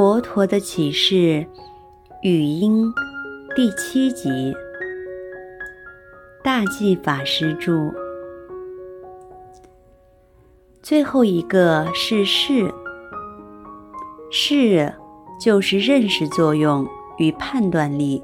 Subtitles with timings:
[0.00, 1.46] 佛陀的启示
[2.22, 2.90] 语音
[3.54, 4.30] 第七集，
[6.42, 7.92] 大寂法师著。
[10.80, 12.72] 最后一个是是
[14.32, 14.90] ”，“是
[15.38, 18.22] 就是认识作用与判断力。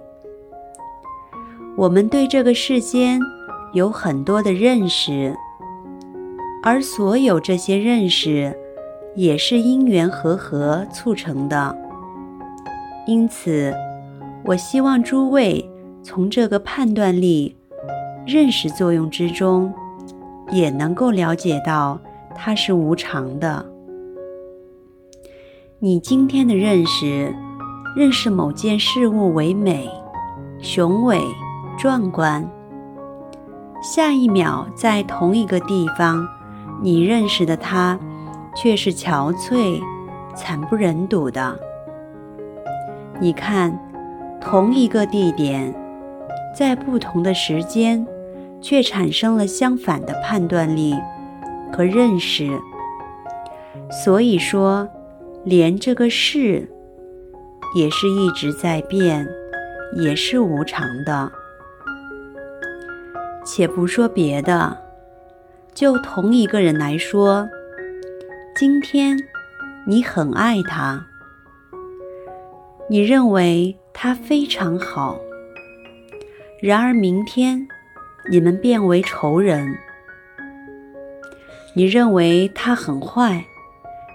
[1.76, 3.20] 我们对这个世间
[3.74, 5.36] 有很多的认识，
[6.62, 8.58] 而所有这些认识，
[9.16, 11.74] 也是因缘和合促成的，
[13.06, 13.74] 因此，
[14.44, 15.66] 我希望诸位
[16.02, 17.56] 从这个判断力、
[18.26, 19.72] 认识作用之中，
[20.50, 21.98] 也能够了解到
[22.34, 23.64] 它是无常的。
[25.78, 27.34] 你今天的认识，
[27.96, 29.90] 认识某件事物为美、
[30.58, 31.22] 雄伟、
[31.78, 32.46] 壮观，
[33.82, 36.28] 下一秒在同一个地方，
[36.82, 37.98] 你认识的它。
[38.56, 39.80] 却是憔悴、
[40.34, 41.56] 惨不忍睹的。
[43.20, 43.78] 你看，
[44.40, 45.74] 同一个地点，
[46.56, 48.06] 在不同的时间，
[48.60, 50.94] 却产生了相反的判断力
[51.72, 52.58] 和认识。
[53.90, 54.88] 所以说，
[55.44, 56.68] 连这个事，
[57.76, 59.26] 也是一直在变，
[59.96, 61.30] 也是无常的。
[63.44, 64.76] 且不说别的，
[65.72, 67.48] 就同一个人来说。
[68.58, 69.22] 今天，
[69.86, 71.04] 你很爱他，
[72.88, 75.20] 你认为他非常好。
[76.62, 77.68] 然而明天，
[78.30, 79.76] 你们变为仇人。
[81.74, 83.44] 你认为他很坏，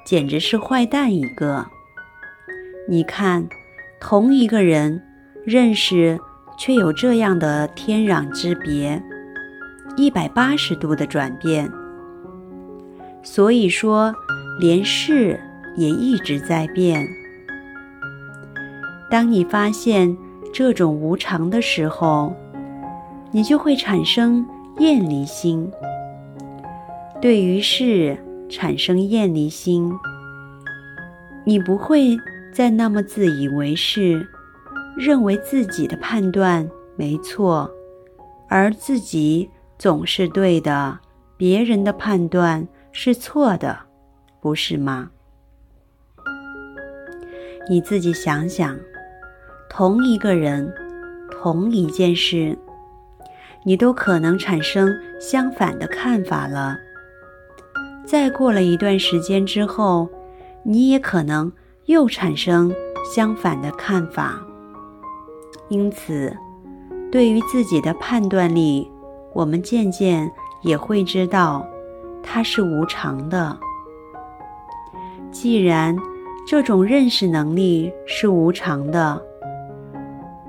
[0.04, 1.68] 简直是坏蛋一个。
[2.90, 3.48] 你看，
[4.00, 5.04] 同一个人，
[5.46, 6.20] 认识
[6.58, 9.00] 却有这样的天壤之别，
[9.96, 11.72] 一百八十度的转变。
[13.24, 14.12] 所以说，
[14.62, 15.40] 连事
[15.76, 17.04] 也一直在变。
[19.10, 20.16] 当你发现
[20.54, 22.32] 这种无常的时候，
[23.32, 24.46] 你就会产生
[24.78, 25.68] 厌离心。
[27.20, 28.16] 对于事
[28.50, 29.92] 产生厌离心，
[31.44, 32.16] 你不会
[32.54, 34.28] 再那么自以为是，
[34.96, 37.68] 认为自己的判断没错，
[38.48, 39.50] 而自己
[39.80, 41.00] 总是对的，
[41.36, 43.78] 别人的判断是错的，
[44.42, 45.12] 不是吗？
[47.70, 48.76] 你自己想想，
[49.70, 50.74] 同一个人，
[51.30, 52.58] 同一件事，
[53.64, 56.76] 你都可能产生相反的看法了。
[58.04, 60.10] 再过了一段时间之后，
[60.64, 61.52] 你也可能
[61.86, 62.74] 又产生
[63.16, 64.42] 相反的看法。
[65.70, 66.36] 因此，
[67.12, 68.90] 对于自己的判断力，
[69.34, 70.30] 我们渐渐
[70.64, 71.66] 也会知道。
[72.24, 73.58] 它是无常的。
[75.32, 75.96] 既然
[76.48, 79.22] 这种认识能力是无常的，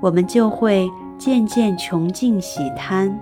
[0.01, 3.17] 我们就会渐渐穷尽喜贪。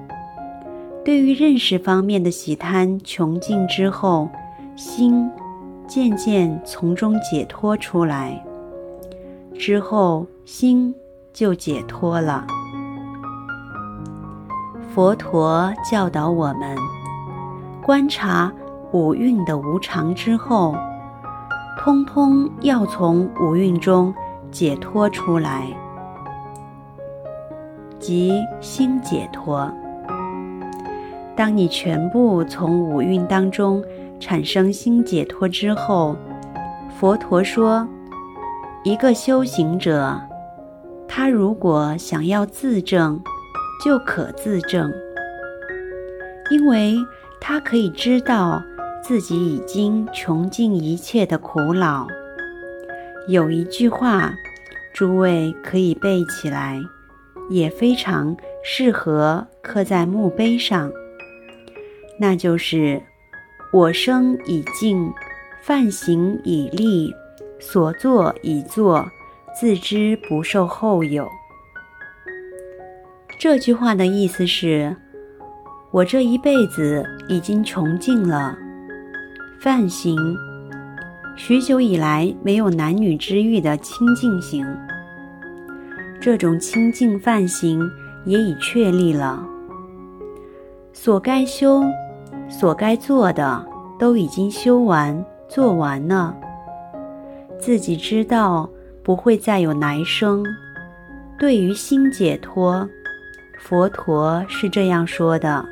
[1.06, 4.30] 对于认识方面的喜贪穷尽之后，
[4.76, 5.30] 心
[5.88, 8.44] 渐渐从中解脱出来，
[9.54, 10.94] 之后心
[11.32, 12.46] 就解脱了。
[14.94, 16.76] 佛陀教导我们。
[17.84, 18.52] 观察
[18.92, 20.76] 五蕴的无常之后，
[21.78, 24.14] 通通要从五蕴中
[24.52, 25.68] 解脱出来，
[28.00, 29.72] 即心解脱。
[31.36, 33.84] 当你全部从五蕴当中
[34.20, 36.16] 产生心解脱之后，
[37.00, 37.88] 佛陀说，
[38.84, 40.22] 一个修行者，
[41.08, 43.20] 他如果想要自证，
[43.84, 44.92] 就可自证，
[46.52, 46.96] 因为。
[47.44, 48.62] 他可以知道
[49.12, 52.08] 自己已经穷尽一切的苦恼。
[53.28, 54.34] 有一句话，
[54.94, 56.80] 诸位可以背起来，
[57.50, 60.90] 也非常适合刻在墓碑上。
[62.22, 63.02] 那就是：
[63.74, 65.12] 我生已尽，
[65.62, 67.14] 梵行已立，
[67.60, 69.06] 所作已作，
[69.54, 71.28] 自知不受后有。
[73.38, 74.96] 这句话的意思是。
[75.92, 78.58] 我这一辈子已经穷尽了
[79.62, 80.18] 梵行，
[81.36, 84.66] 许久以来没有男女之欲的清净行，
[86.20, 87.80] 这种清净梵行
[88.26, 89.46] 也已确立了。
[90.94, 91.84] 所该修、
[92.50, 93.64] 所该做的
[94.00, 96.36] 都已经修完、做完了，
[97.60, 98.68] 自己知道
[99.04, 100.44] 不会再有来生。
[101.38, 102.90] 对于心解脱，
[103.60, 105.64] 佛陀是这样说的。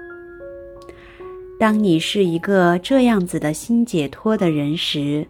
[1.60, 5.28] 当你是一个这样子的心解脱的人时，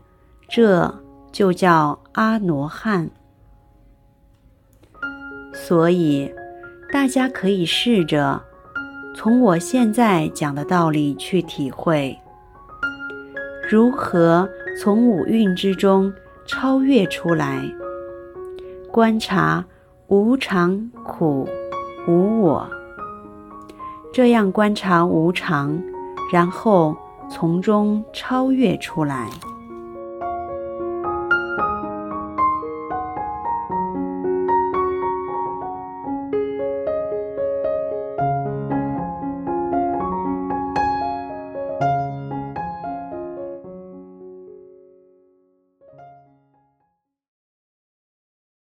[0.48, 0.94] 这
[1.32, 3.10] 就叫阿罗汉。
[5.56, 6.32] 所以，
[6.94, 8.40] 大家可以试着
[9.16, 12.16] 从我现在讲的道理去体会，
[13.68, 14.48] 如何
[14.80, 16.14] 从五蕴之中
[16.46, 17.68] 超越出来，
[18.92, 19.66] 观察
[20.10, 21.50] 无常、苦、
[22.08, 22.70] 无我，
[24.14, 25.82] 这样观察无常，
[26.32, 26.96] 然后
[27.30, 29.30] 从中超越出来。